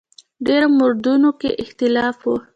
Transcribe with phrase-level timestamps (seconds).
[0.45, 2.33] ډېرو موردونو کې اختلاف و.